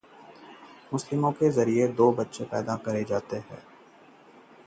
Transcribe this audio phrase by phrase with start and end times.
[0.91, 3.61] कर्ज से परेशान पिता ने दो बच्चों का कत्ल कर खुदकुशी की